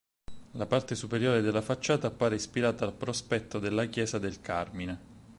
La 0.53 0.65
parte 0.65 0.95
superiore 0.95 1.41
della 1.43 1.61
facciata 1.61 2.07
appare 2.07 2.33
ispirata 2.33 2.85
al 2.85 2.93
prospetto 2.93 3.59
della 3.59 3.85
chiesa 3.85 4.17
del 4.17 4.41
Carmine. 4.41 4.97